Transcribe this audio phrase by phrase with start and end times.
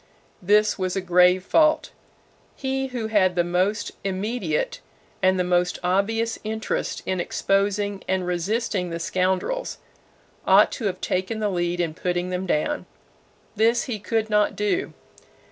[0.41, 1.91] This was a grave fault.
[2.55, 4.79] He who had the most immediate
[5.21, 9.77] and the most obvious interest in exposing and resisting the scoundrels,
[10.47, 12.87] ought to have taken the lead in putting them down.
[13.55, 14.91] This he could not do.